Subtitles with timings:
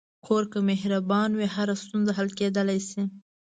[0.25, 3.03] کور که مهربان وي، هره ستونزه حل کېدلی شي.